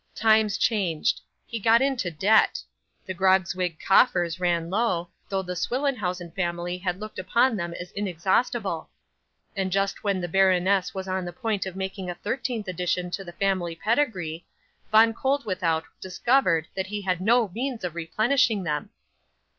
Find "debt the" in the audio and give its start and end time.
2.09-3.13